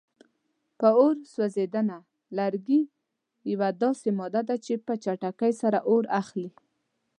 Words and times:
په 0.79 0.87
اور 0.99 1.15
سوځېدنه: 1.33 1.97
لرګي 2.37 2.81
یوه 3.51 3.69
داسې 3.81 4.09
ماده 4.19 4.41
ده 4.49 4.55
چې 4.65 4.73
په 4.85 4.93
چټکۍ 5.03 5.53
سره 5.61 5.79
اور 5.91 6.03
اخلي. 6.21 6.49